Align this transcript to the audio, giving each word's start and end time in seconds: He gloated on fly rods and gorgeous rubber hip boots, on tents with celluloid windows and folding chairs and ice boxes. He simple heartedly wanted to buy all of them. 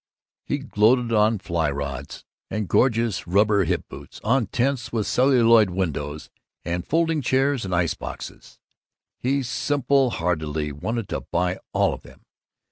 He 0.47 0.57
gloated 0.57 1.13
on 1.13 1.37
fly 1.37 1.69
rods 1.69 2.25
and 2.49 2.67
gorgeous 2.67 3.27
rubber 3.27 3.65
hip 3.65 3.87
boots, 3.87 4.19
on 4.23 4.47
tents 4.47 4.91
with 4.91 5.05
celluloid 5.05 5.69
windows 5.69 6.31
and 6.65 6.83
folding 6.87 7.21
chairs 7.21 7.65
and 7.65 7.75
ice 7.75 7.93
boxes. 7.93 8.57
He 9.19 9.43
simple 9.43 10.09
heartedly 10.09 10.71
wanted 10.71 11.07
to 11.09 11.21
buy 11.21 11.59
all 11.71 11.93
of 11.93 12.01
them. 12.01 12.21